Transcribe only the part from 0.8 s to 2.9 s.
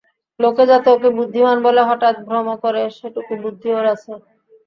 ওকে বুদ্ধিমান বলে হঠাৎ ভ্রম করে